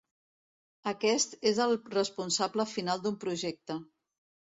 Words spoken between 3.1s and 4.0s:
projecte.